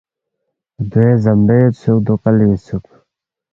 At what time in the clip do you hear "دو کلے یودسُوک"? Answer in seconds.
2.05-2.85